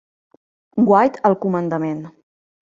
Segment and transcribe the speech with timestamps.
[0.91, 2.01] White al comandament.